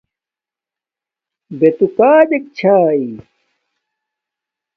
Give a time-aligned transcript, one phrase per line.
[1.57, 3.01] بے توُ کجک چھݴݷ